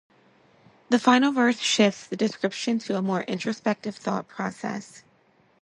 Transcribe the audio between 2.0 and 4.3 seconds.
the description to a more introspective thought